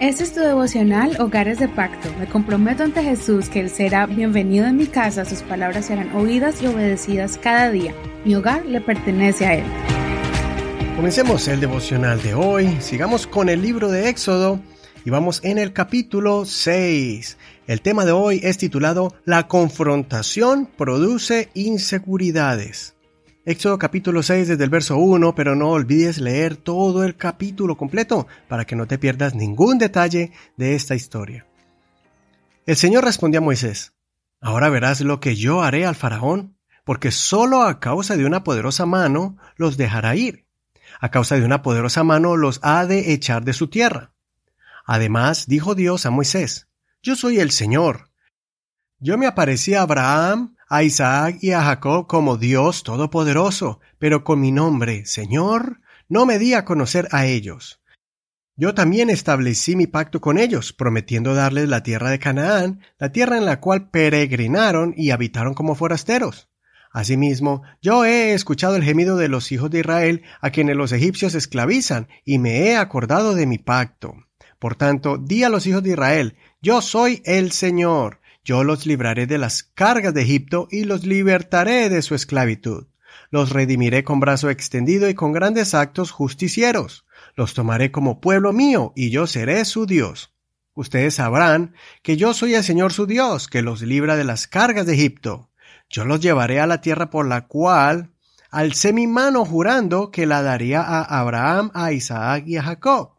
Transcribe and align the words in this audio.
Este 0.00 0.22
es 0.22 0.32
tu 0.32 0.38
devocional 0.38 1.20
Hogares 1.20 1.58
de 1.58 1.66
Pacto. 1.66 2.08
Me 2.20 2.28
comprometo 2.28 2.84
ante 2.84 3.02
Jesús 3.02 3.48
que 3.48 3.58
Él 3.58 3.68
será 3.68 4.06
bienvenido 4.06 4.64
en 4.66 4.76
mi 4.76 4.86
casa, 4.86 5.24
sus 5.24 5.42
palabras 5.42 5.86
serán 5.86 6.14
oídas 6.14 6.62
y 6.62 6.68
obedecidas 6.68 7.36
cada 7.36 7.72
día. 7.72 7.92
Mi 8.24 8.36
hogar 8.36 8.64
le 8.64 8.80
pertenece 8.80 9.46
a 9.46 9.54
Él. 9.54 9.64
Comencemos 10.94 11.48
el 11.48 11.58
devocional 11.58 12.22
de 12.22 12.34
hoy. 12.34 12.76
Sigamos 12.80 13.26
con 13.26 13.48
el 13.48 13.60
libro 13.60 13.90
de 13.90 14.08
Éxodo 14.08 14.60
y 15.04 15.10
vamos 15.10 15.40
en 15.42 15.58
el 15.58 15.72
capítulo 15.72 16.44
6. 16.44 17.36
El 17.66 17.80
tema 17.80 18.04
de 18.04 18.12
hoy 18.12 18.38
es 18.44 18.56
titulado 18.56 19.16
La 19.24 19.48
confrontación 19.48 20.66
produce 20.76 21.48
inseguridades. 21.54 22.94
Éxodo 23.48 23.78
capítulo 23.78 24.22
6 24.22 24.46
desde 24.46 24.64
el 24.64 24.68
verso 24.68 24.98
1, 24.98 25.34
pero 25.34 25.56
no 25.56 25.70
olvides 25.70 26.18
leer 26.18 26.56
todo 26.58 27.02
el 27.02 27.16
capítulo 27.16 27.78
completo 27.78 28.26
para 28.46 28.66
que 28.66 28.76
no 28.76 28.86
te 28.86 28.98
pierdas 28.98 29.34
ningún 29.34 29.78
detalle 29.78 30.32
de 30.58 30.74
esta 30.74 30.94
historia. 30.94 31.46
El 32.66 32.76
Señor 32.76 33.04
respondió 33.04 33.40
a 33.40 33.42
Moisés, 33.42 33.94
Ahora 34.42 34.68
verás 34.68 35.00
lo 35.00 35.18
que 35.18 35.34
yo 35.34 35.62
haré 35.62 35.86
al 35.86 35.94
faraón, 35.94 36.58
porque 36.84 37.10
solo 37.10 37.62
a 37.62 37.80
causa 37.80 38.18
de 38.18 38.26
una 38.26 38.44
poderosa 38.44 38.84
mano 38.84 39.38
los 39.56 39.78
dejará 39.78 40.14
ir. 40.14 40.44
A 41.00 41.10
causa 41.10 41.36
de 41.36 41.46
una 41.46 41.62
poderosa 41.62 42.04
mano 42.04 42.36
los 42.36 42.60
ha 42.62 42.84
de 42.84 43.14
echar 43.14 43.44
de 43.44 43.54
su 43.54 43.68
tierra. 43.68 44.12
Además, 44.84 45.46
dijo 45.46 45.74
Dios 45.74 46.04
a 46.04 46.10
Moisés, 46.10 46.68
Yo 47.02 47.16
soy 47.16 47.40
el 47.40 47.50
Señor. 47.50 48.10
Yo 48.98 49.16
me 49.16 49.26
aparecí 49.26 49.72
a 49.72 49.80
Abraham, 49.80 50.54
a 50.68 50.82
Isaac 50.82 51.38
y 51.40 51.52
a 51.52 51.62
Jacob 51.62 52.06
como 52.06 52.36
Dios 52.36 52.82
Todopoderoso, 52.82 53.80
pero 53.98 54.24
con 54.24 54.40
mi 54.40 54.52
nombre, 54.52 55.06
Señor, 55.06 55.80
no 56.08 56.26
me 56.26 56.38
di 56.38 56.54
a 56.54 56.64
conocer 56.64 57.08
a 57.10 57.26
ellos. 57.26 57.80
Yo 58.56 58.74
también 58.74 59.08
establecí 59.08 59.76
mi 59.76 59.86
pacto 59.86 60.20
con 60.20 60.36
ellos, 60.36 60.72
prometiendo 60.72 61.34
darles 61.34 61.68
la 61.68 61.82
tierra 61.82 62.10
de 62.10 62.18
Canaán, 62.18 62.80
la 62.98 63.12
tierra 63.12 63.38
en 63.38 63.44
la 63.44 63.60
cual 63.60 63.88
peregrinaron 63.90 64.94
y 64.96 65.10
habitaron 65.10 65.54
como 65.54 65.74
forasteros. 65.74 66.48
Asimismo, 66.90 67.62
yo 67.80 68.04
he 68.04 68.32
escuchado 68.32 68.76
el 68.76 68.82
gemido 68.82 69.16
de 69.16 69.28
los 69.28 69.52
hijos 69.52 69.70
de 69.70 69.80
Israel, 69.80 70.22
a 70.40 70.50
quienes 70.50 70.76
los 70.76 70.92
egipcios 70.92 71.34
esclavizan, 71.34 72.08
y 72.24 72.38
me 72.38 72.62
he 72.62 72.76
acordado 72.76 73.34
de 73.34 73.46
mi 73.46 73.58
pacto. 73.58 74.14
Por 74.58 74.74
tanto, 74.74 75.18
di 75.18 75.44
a 75.44 75.50
los 75.50 75.66
hijos 75.66 75.84
de 75.84 75.90
Israel, 75.90 76.36
yo 76.60 76.82
soy 76.82 77.22
el 77.24 77.52
Señor, 77.52 78.17
yo 78.44 78.64
los 78.64 78.86
libraré 78.86 79.26
de 79.26 79.38
las 79.38 79.62
cargas 79.62 80.14
de 80.14 80.22
Egipto 80.22 80.68
y 80.70 80.84
los 80.84 81.04
libertaré 81.04 81.88
de 81.88 82.02
su 82.02 82.14
esclavitud. 82.14 82.86
Los 83.30 83.50
redimiré 83.50 84.04
con 84.04 84.20
brazo 84.20 84.48
extendido 84.48 85.08
y 85.08 85.14
con 85.14 85.32
grandes 85.32 85.74
actos 85.74 86.10
justicieros. 86.10 87.04
Los 87.34 87.54
tomaré 87.54 87.90
como 87.90 88.20
pueblo 88.20 88.52
mío 88.52 88.92
y 88.96 89.10
yo 89.10 89.26
seré 89.26 89.64
su 89.64 89.86
Dios. 89.86 90.34
Ustedes 90.74 91.14
sabrán 91.16 91.74
que 92.02 92.16
yo 92.16 92.34
soy 92.34 92.54
el 92.54 92.64
Señor 92.64 92.92
su 92.92 93.06
Dios, 93.06 93.48
que 93.48 93.62
los 93.62 93.82
libra 93.82 94.16
de 94.16 94.24
las 94.24 94.46
cargas 94.46 94.86
de 94.86 94.94
Egipto. 94.94 95.50
Yo 95.90 96.04
los 96.04 96.20
llevaré 96.20 96.60
a 96.60 96.66
la 96.66 96.80
tierra 96.80 97.10
por 97.10 97.26
la 97.26 97.46
cual 97.48 98.12
alcé 98.50 98.92
mi 98.92 99.06
mano 99.06 99.44
jurando 99.44 100.10
que 100.10 100.26
la 100.26 100.42
daría 100.42 100.82
a 100.82 101.02
Abraham, 101.02 101.70
a 101.74 101.92
Isaac 101.92 102.44
y 102.46 102.56
a 102.56 102.62
Jacob. 102.62 103.14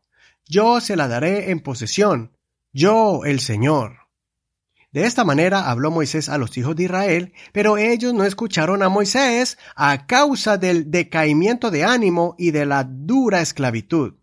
Yo 0.45 0.79
se 0.81 0.95
la 0.95 1.07
daré 1.07 1.51
en 1.51 1.59
posesión, 1.59 2.31
yo 2.71 3.25
el 3.25 3.39
Señor. 3.39 3.98
De 4.91 5.05
esta 5.05 5.23
manera 5.23 5.69
habló 5.69 5.91
Moisés 5.91 6.29
a 6.29 6.39
los 6.39 6.57
hijos 6.57 6.75
de 6.75 6.83
Israel, 6.83 7.33
pero 7.51 7.77
ellos 7.77 8.13
no 8.13 8.25
escucharon 8.25 8.81
a 8.81 8.89
Moisés 8.89 9.59
a 9.75 10.07
causa 10.07 10.57
del 10.57 10.89
decaimiento 10.89 11.69
de 11.69 11.83
ánimo 11.83 12.35
y 12.39 12.49
de 12.51 12.65
la 12.65 12.83
dura 12.83 13.41
esclavitud. 13.41 14.15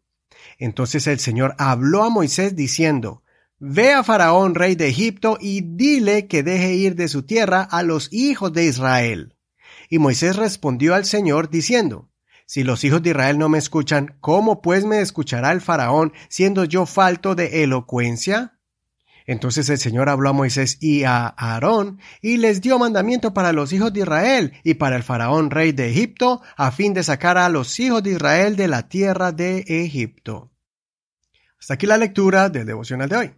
Entonces 0.58 1.06
el 1.06 1.20
Señor 1.20 1.54
habló 1.58 2.02
a 2.02 2.10
Moisés 2.10 2.56
diciendo, 2.56 3.22
Ve 3.58 3.92
a 3.92 4.02
Faraón, 4.02 4.54
rey 4.54 4.74
de 4.74 4.88
Egipto, 4.88 5.38
y 5.40 5.62
dile 5.62 6.26
que 6.26 6.42
deje 6.42 6.74
ir 6.74 6.96
de 6.96 7.08
su 7.08 7.22
tierra 7.22 7.62
a 7.62 7.82
los 7.82 8.12
hijos 8.12 8.52
de 8.52 8.64
Israel. 8.64 9.36
Y 9.88 9.98
Moisés 9.98 10.36
respondió 10.36 10.94
al 10.94 11.04
Señor 11.04 11.48
diciendo, 11.48 12.10
Si 12.44 12.64
los 12.64 12.82
hijos 12.82 13.02
de 13.02 13.10
Israel 13.10 13.38
no 13.38 13.48
me 13.48 13.58
escuchan, 13.58 14.16
¿cómo 14.20 14.60
pues 14.60 14.84
me 14.84 15.00
escuchará 15.00 15.52
el 15.52 15.60
Faraón, 15.60 16.12
siendo 16.28 16.64
yo 16.64 16.86
falto 16.86 17.34
de 17.34 17.62
elocuencia? 17.62 18.55
Entonces 19.26 19.68
el 19.68 19.78
Señor 19.78 20.08
habló 20.08 20.30
a 20.30 20.32
Moisés 20.32 20.78
y 20.80 21.02
a 21.02 21.26
Aarón 21.26 21.98
y 22.22 22.36
les 22.36 22.60
dio 22.60 22.78
mandamiento 22.78 23.34
para 23.34 23.52
los 23.52 23.72
hijos 23.72 23.92
de 23.92 24.00
Israel 24.00 24.52
y 24.62 24.74
para 24.74 24.96
el 24.96 25.02
faraón 25.02 25.50
rey 25.50 25.72
de 25.72 25.90
Egipto 25.90 26.42
a 26.56 26.70
fin 26.70 26.94
de 26.94 27.02
sacar 27.02 27.36
a 27.36 27.48
los 27.48 27.78
hijos 27.80 28.02
de 28.04 28.12
Israel 28.12 28.54
de 28.54 28.68
la 28.68 28.88
tierra 28.88 29.32
de 29.32 29.64
Egipto. 29.66 30.52
Hasta 31.58 31.74
aquí 31.74 31.86
la 31.86 31.96
lectura 31.96 32.48
del 32.48 32.66
devocional 32.66 33.08
de 33.08 33.16
hoy. 33.16 33.34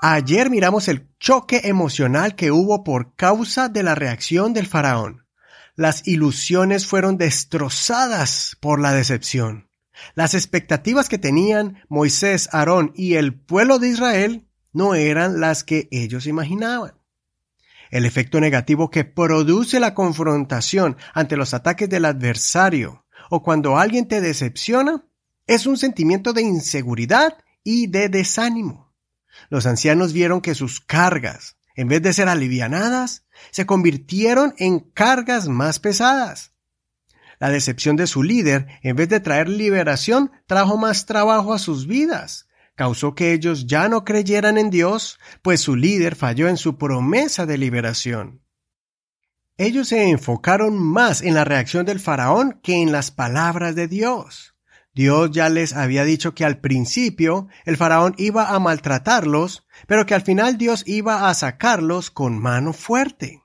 Ayer 0.00 0.48
miramos 0.48 0.88
el 0.88 1.08
choque 1.18 1.62
emocional 1.64 2.34
que 2.34 2.50
hubo 2.50 2.82
por 2.82 3.14
causa 3.14 3.68
de 3.68 3.82
la 3.82 3.94
reacción 3.94 4.54
del 4.54 4.66
faraón. 4.66 5.26
Las 5.74 6.06
ilusiones 6.08 6.86
fueron 6.86 7.18
destrozadas 7.18 8.56
por 8.60 8.80
la 8.80 8.92
decepción. 8.92 9.68
Las 10.14 10.34
expectativas 10.34 11.08
que 11.08 11.18
tenían 11.18 11.82
Moisés, 11.88 12.48
Aarón 12.52 12.92
y 12.94 13.14
el 13.14 13.34
pueblo 13.34 13.78
de 13.78 13.88
Israel 13.88 14.47
no 14.72 14.94
eran 14.94 15.40
las 15.40 15.64
que 15.64 15.88
ellos 15.90 16.26
imaginaban. 16.26 16.94
El 17.90 18.04
efecto 18.04 18.40
negativo 18.40 18.90
que 18.90 19.04
produce 19.04 19.80
la 19.80 19.94
confrontación 19.94 20.96
ante 21.14 21.36
los 21.36 21.54
ataques 21.54 21.88
del 21.88 22.04
adversario 22.04 23.06
o 23.30 23.42
cuando 23.42 23.78
alguien 23.78 24.08
te 24.08 24.20
decepciona 24.20 25.04
es 25.46 25.66
un 25.66 25.78
sentimiento 25.78 26.32
de 26.32 26.42
inseguridad 26.42 27.38
y 27.64 27.86
de 27.86 28.08
desánimo. 28.08 28.92
Los 29.48 29.66
ancianos 29.66 30.12
vieron 30.12 30.40
que 30.40 30.54
sus 30.54 30.80
cargas, 30.80 31.56
en 31.74 31.88
vez 31.88 32.02
de 32.02 32.12
ser 32.12 32.28
alivianadas, 32.28 33.24
se 33.50 33.64
convirtieron 33.64 34.54
en 34.58 34.80
cargas 34.80 35.48
más 35.48 35.78
pesadas. 35.78 36.52
La 37.38 37.50
decepción 37.50 37.96
de 37.96 38.06
su 38.06 38.22
líder, 38.22 38.66
en 38.82 38.96
vez 38.96 39.08
de 39.08 39.20
traer 39.20 39.48
liberación, 39.48 40.32
trajo 40.46 40.76
más 40.76 41.06
trabajo 41.06 41.54
a 41.54 41.58
sus 41.58 41.86
vidas 41.86 42.47
causó 42.78 43.16
que 43.16 43.32
ellos 43.32 43.66
ya 43.66 43.88
no 43.88 44.04
creyeran 44.04 44.56
en 44.56 44.70
Dios, 44.70 45.18
pues 45.42 45.60
su 45.60 45.74
líder 45.74 46.14
falló 46.14 46.46
en 46.46 46.56
su 46.56 46.78
promesa 46.78 47.44
de 47.44 47.58
liberación. 47.58 48.40
Ellos 49.56 49.88
se 49.88 50.08
enfocaron 50.08 50.78
más 50.78 51.20
en 51.20 51.34
la 51.34 51.42
reacción 51.42 51.84
del 51.84 51.98
faraón 51.98 52.60
que 52.62 52.80
en 52.80 52.92
las 52.92 53.10
palabras 53.10 53.74
de 53.74 53.88
Dios. 53.88 54.54
Dios 54.94 55.32
ya 55.32 55.48
les 55.48 55.72
había 55.72 56.04
dicho 56.04 56.36
que 56.36 56.44
al 56.44 56.60
principio 56.60 57.48
el 57.64 57.76
faraón 57.76 58.14
iba 58.16 58.50
a 58.50 58.60
maltratarlos, 58.60 59.66
pero 59.88 60.06
que 60.06 60.14
al 60.14 60.22
final 60.22 60.56
Dios 60.56 60.84
iba 60.86 61.28
a 61.28 61.34
sacarlos 61.34 62.12
con 62.12 62.38
mano 62.38 62.72
fuerte. 62.72 63.42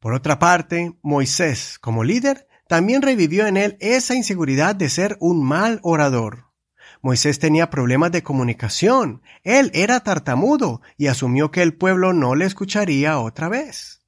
Por 0.00 0.14
otra 0.14 0.40
parte, 0.40 0.98
Moisés, 1.00 1.78
como 1.80 2.02
líder, 2.02 2.48
también 2.66 3.02
revivió 3.02 3.46
en 3.46 3.56
él 3.56 3.76
esa 3.78 4.16
inseguridad 4.16 4.74
de 4.74 4.88
ser 4.88 5.16
un 5.20 5.44
mal 5.44 5.78
orador. 5.84 6.45
Moisés 7.02 7.38
tenía 7.38 7.70
problemas 7.70 8.12
de 8.12 8.22
comunicación. 8.22 9.22
Él 9.42 9.70
era 9.74 10.00
tartamudo 10.00 10.80
y 10.96 11.06
asumió 11.06 11.50
que 11.50 11.62
el 11.62 11.74
pueblo 11.74 12.12
no 12.12 12.34
le 12.34 12.44
escucharía 12.44 13.18
otra 13.18 13.48
vez. 13.48 14.02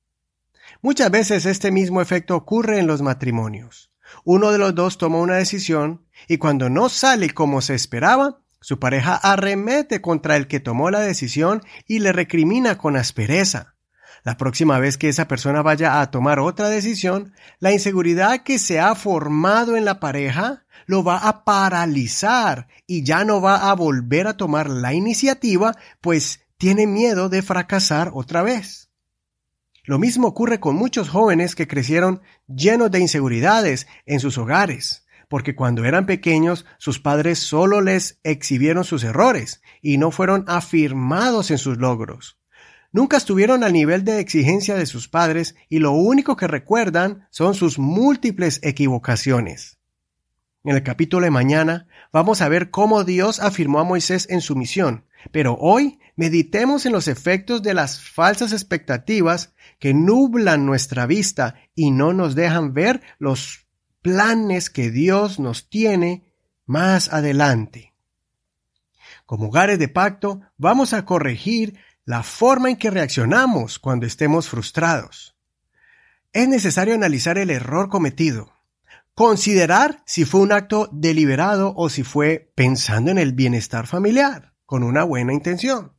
Muchas 0.81 1.11
veces 1.11 1.47
este 1.47 1.71
mismo 1.71 2.01
efecto 2.01 2.37
ocurre 2.37 2.79
en 2.79 2.87
los 2.87 3.03
matrimonios. 3.03 3.91
Uno 4.25 4.53
de 4.53 4.59
los 4.59 4.75
dos 4.75 4.99
toma 4.99 5.19
una 5.19 5.37
decisión 5.37 6.07
y 6.29 6.39
cuando 6.39 6.71
no 6.71 6.89
sale 6.89 7.31
como 7.31 7.61
se 7.61 7.75
esperaba, 7.75 8.41
su 8.61 8.79
pareja 8.79 9.15
arremete 9.15 10.01
contra 10.01 10.37
el 10.37 10.47
que 10.47 10.61
tomó 10.61 10.91
la 10.91 11.01
decisión 11.01 11.63
y 11.87 12.01
le 12.01 12.13
recrimina 12.13 12.79
con 12.79 12.97
aspereza. 12.97 13.75
La 14.25 14.37
próxima 14.37 14.79
vez 14.79 14.99
que 14.99 15.09
esa 15.09 15.29
persona 15.29 15.63
vaya 15.63 16.01
a 16.01 16.11
tomar 16.11 16.41
otra 16.41 16.69
decisión, 16.69 17.33
la 17.61 17.73
inseguridad 17.73 18.43
que 18.43 18.59
se 18.59 18.81
ha 18.81 18.95
formado 18.95 19.77
en 19.77 19.85
la 19.85 20.01
pareja 20.01 20.65
lo 20.87 21.03
va 21.03 21.19
a 21.19 21.45
paralizar 21.45 22.69
y 22.87 23.03
ya 23.03 23.25
no 23.25 23.41
va 23.41 23.71
a 23.71 23.75
volver 23.75 24.27
a 24.27 24.37
tomar 24.37 24.69
la 24.69 24.95
iniciativa, 24.95 25.75
pues 26.01 26.41
tiene 26.57 26.87
miedo 26.87 27.29
de 27.29 27.43
fracasar 27.43 28.11
otra 28.15 28.43
vez. 28.43 28.91
Lo 29.85 29.99
mismo 29.99 30.29
ocurre 30.29 30.61
con 30.61 30.77
muchos 30.77 31.09
jóvenes 31.09 31.55
que 31.55 31.67
crecieron 31.67 32.21
llenos 32.47 32.91
de 32.91 33.01
inseguridades 33.01 33.87
en 34.05 34.21
sus 34.21 34.37
hogares, 34.37 35.07
porque 35.29 35.55
cuando 35.55 35.85
eran 35.85 36.05
pequeños 36.05 36.67
sus 36.79 37.01
padres 37.01 37.39
solo 37.39 37.81
les 37.81 38.21
exhibieron 38.23 38.85
sus 38.85 39.03
errores 39.03 39.63
y 39.81 39.97
no 39.97 40.11
fueron 40.11 40.45
afirmados 40.47 41.51
en 41.51 41.57
sus 41.57 41.79
logros. 41.79 42.39
Nunca 42.93 43.17
estuvieron 43.19 43.65
al 43.65 43.73
nivel 43.73 44.05
de 44.05 44.19
exigencia 44.19 44.75
de 44.75 44.87
sus 44.87 45.09
padres 45.09 45.55
y 45.69 45.79
lo 45.79 45.93
único 45.93 46.37
que 46.37 46.47
recuerdan 46.47 47.27
son 47.31 47.55
sus 47.55 47.79
múltiples 47.79 48.61
equivocaciones. 48.63 49.78
En 50.65 50.75
el 50.75 50.83
capítulo 50.83 51.25
de 51.25 51.31
mañana 51.31 51.87
vamos 52.13 52.43
a 52.43 52.49
ver 52.49 52.71
cómo 52.71 53.05
Dios 53.05 53.41
afirmó 53.41 53.79
a 53.79 53.85
Moisés 53.85 54.27
en 54.29 54.41
su 54.41 54.57
misión, 54.57 55.05
pero 55.31 55.55
hoy 55.55 55.99
meditemos 56.17 56.85
en 56.85 56.93
los 56.93 57.07
efectos 57.07 57.63
de 57.63 57.75
las 57.75 58.01
falsas 58.01 58.53
expectativas 58.53 59.55
que 59.79 59.95
nublan 59.95 60.67
nuestra 60.67 61.07
vista 61.07 61.55
y 61.75 61.93
no 61.93 62.13
nos 62.13 62.35
dejan 62.35 62.75
ver 62.75 63.03
los 63.19 63.67
planes 64.03 64.69
que 64.69 64.91
Dios 64.91 65.39
nos 65.39 65.71
tiene 65.71 66.25
más 66.67 67.13
adelante. 67.13 67.95
Como 69.27 69.49
hogares 69.49 69.79
de 69.79 69.89
pacto, 69.89 70.41
vamos 70.57 70.93
a 70.93 71.05
corregir 71.05 71.79
la 72.05 72.23
forma 72.23 72.71
en 72.71 72.77
que 72.77 72.91
reaccionamos 72.91 73.79
cuando 73.79 74.07
estemos 74.07 74.49
frustrados. 74.49 75.37
Es 76.33 76.49
necesario 76.49 76.95
analizar 76.95 77.39
el 77.39 77.51
error 77.51 77.89
cometido, 77.91 78.53
considerar 79.19 80.01
si 80.07 80.25
fue 80.25 80.43
un 80.43 80.53
acto 80.53 80.89
deliberado 80.93 81.75
o 81.77 81.89
si 81.89 82.05
fue 82.05 82.53
pensando 82.55 83.11
en 83.11 83.19
el 83.19 83.33
bienestar 83.33 83.89
familiar, 83.89 84.55
con 84.65 84.85
una 84.85 85.03
buena 85.03 85.33
intención. 85.33 85.97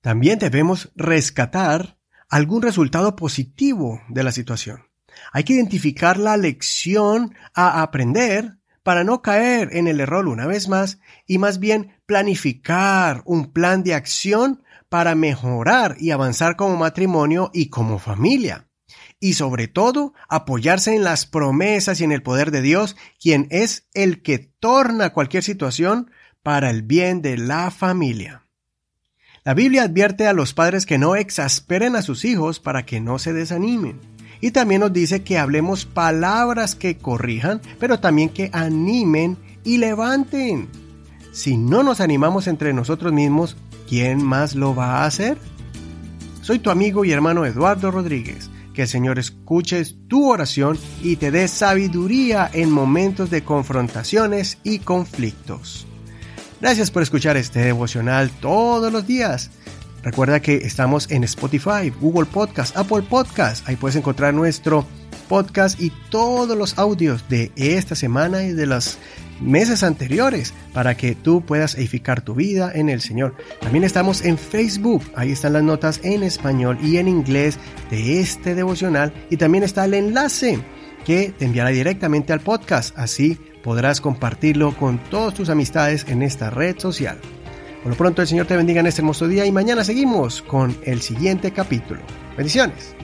También 0.00 0.38
debemos 0.38 0.92
rescatar 0.94 1.98
algún 2.28 2.62
resultado 2.62 3.16
positivo 3.16 4.00
de 4.08 4.22
la 4.22 4.30
situación. 4.30 4.84
Hay 5.32 5.42
que 5.42 5.54
identificar 5.54 6.18
la 6.18 6.36
lección 6.36 7.34
a 7.52 7.82
aprender 7.82 8.58
para 8.84 9.02
no 9.02 9.22
caer 9.22 9.76
en 9.76 9.88
el 9.88 9.98
error 9.98 10.28
una 10.28 10.46
vez 10.46 10.68
más 10.68 11.00
y 11.26 11.38
más 11.38 11.58
bien 11.58 11.96
planificar 12.06 13.22
un 13.24 13.52
plan 13.52 13.82
de 13.82 13.94
acción 13.94 14.62
para 14.88 15.16
mejorar 15.16 15.96
y 15.98 16.12
avanzar 16.12 16.54
como 16.54 16.76
matrimonio 16.76 17.50
y 17.52 17.70
como 17.70 17.98
familia. 17.98 18.69
Y 19.20 19.34
sobre 19.34 19.68
todo, 19.68 20.14
apoyarse 20.28 20.94
en 20.94 21.04
las 21.04 21.26
promesas 21.26 22.00
y 22.00 22.04
en 22.04 22.12
el 22.12 22.22
poder 22.22 22.50
de 22.50 22.62
Dios, 22.62 22.96
quien 23.20 23.46
es 23.50 23.86
el 23.92 24.22
que 24.22 24.38
torna 24.38 25.12
cualquier 25.12 25.42
situación 25.42 26.10
para 26.42 26.70
el 26.70 26.82
bien 26.82 27.20
de 27.20 27.36
la 27.36 27.70
familia. 27.70 28.46
La 29.44 29.54
Biblia 29.54 29.84
advierte 29.84 30.26
a 30.26 30.32
los 30.32 30.54
padres 30.54 30.86
que 30.86 30.98
no 30.98 31.16
exasperen 31.16 31.96
a 31.96 32.02
sus 32.02 32.24
hijos 32.24 32.60
para 32.60 32.84
que 32.84 33.00
no 33.00 33.18
se 33.18 33.32
desanimen. 33.32 34.00
Y 34.40 34.52
también 34.52 34.80
nos 34.80 34.92
dice 34.92 35.22
que 35.22 35.38
hablemos 35.38 35.84
palabras 35.84 36.74
que 36.74 36.96
corrijan, 36.96 37.60
pero 37.78 38.00
también 38.00 38.30
que 38.30 38.50
animen 38.52 39.36
y 39.64 39.78
levanten. 39.78 40.68
Si 41.32 41.56
no 41.56 41.82
nos 41.82 42.00
animamos 42.00 42.46
entre 42.46 42.72
nosotros 42.72 43.12
mismos, 43.12 43.56
¿quién 43.88 44.24
más 44.24 44.54
lo 44.54 44.74
va 44.74 44.98
a 44.98 45.06
hacer? 45.06 45.38
Soy 46.42 46.58
tu 46.58 46.70
amigo 46.70 47.04
y 47.04 47.12
hermano 47.12 47.44
Eduardo 47.44 47.90
Rodríguez. 47.90 48.50
Que 48.80 48.84
el 48.84 48.88
Señor 48.88 49.18
escuche 49.18 49.84
tu 50.08 50.30
oración 50.30 50.78
y 51.02 51.16
te 51.16 51.30
dé 51.30 51.48
sabiduría 51.48 52.48
en 52.50 52.70
momentos 52.70 53.28
de 53.28 53.44
confrontaciones 53.44 54.56
y 54.64 54.78
conflictos. 54.78 55.86
Gracias 56.62 56.90
por 56.90 57.02
escuchar 57.02 57.36
este 57.36 57.58
devocional 57.58 58.30
todos 58.40 58.90
los 58.90 59.06
días. 59.06 59.50
Recuerda 60.02 60.40
que 60.40 60.54
estamos 60.56 61.10
en 61.10 61.24
Spotify, 61.24 61.90
Google 62.00 62.24
Podcast, 62.24 62.74
Apple 62.74 63.02
Podcast. 63.02 63.68
Ahí 63.68 63.76
puedes 63.76 63.96
encontrar 63.96 64.32
nuestro 64.32 64.86
podcast 65.28 65.78
y 65.78 65.92
todos 66.08 66.56
los 66.56 66.78
audios 66.78 67.28
de 67.28 67.52
esta 67.56 67.94
semana 67.94 68.44
y 68.44 68.54
de 68.54 68.64
los 68.64 68.96
meses 69.40 69.82
anteriores 69.82 70.54
para 70.72 70.96
que 70.96 71.14
tú 71.14 71.40
puedas 71.42 71.74
edificar 71.74 72.20
tu 72.20 72.34
vida 72.34 72.70
en 72.74 72.88
el 72.88 73.00
Señor. 73.00 73.34
También 73.60 73.84
estamos 73.84 74.24
en 74.24 74.38
Facebook. 74.38 75.02
Ahí 75.14 75.32
están 75.32 75.54
las 75.54 75.62
notas 75.62 76.00
en 76.02 76.22
español 76.22 76.78
y 76.82 76.98
en 76.98 77.08
inglés 77.08 77.58
de 77.90 78.20
este 78.20 78.54
devocional. 78.54 79.12
Y 79.30 79.36
también 79.36 79.64
está 79.64 79.84
el 79.84 79.94
enlace 79.94 80.58
que 81.04 81.32
te 81.36 81.46
enviará 81.46 81.70
directamente 81.70 82.32
al 82.32 82.40
podcast. 82.40 82.96
Así 82.98 83.38
podrás 83.62 84.00
compartirlo 84.00 84.76
con 84.76 84.98
todas 84.98 85.34
tus 85.34 85.50
amistades 85.50 86.06
en 86.08 86.22
esta 86.22 86.50
red 86.50 86.78
social. 86.78 87.18
Por 87.82 87.92
lo 87.92 87.96
pronto 87.96 88.20
el 88.22 88.28
Señor 88.28 88.46
te 88.46 88.56
bendiga 88.56 88.80
en 88.80 88.86
este 88.86 89.00
hermoso 89.00 89.26
día 89.26 89.46
y 89.46 89.52
mañana 89.52 89.84
seguimos 89.84 90.42
con 90.42 90.76
el 90.84 91.00
siguiente 91.00 91.50
capítulo. 91.50 92.00
Bendiciones. 92.36 92.94